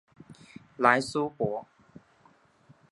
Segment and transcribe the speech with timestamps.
[0.77, 1.67] 莱苏博。